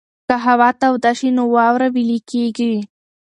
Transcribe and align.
که 0.27 0.35
هوا 0.45 0.69
توده 0.81 1.11
شي 1.19 1.29
نو 1.37 1.43
واوره 1.55 1.87
ویلې 1.95 2.19
کېږي. 2.31 2.73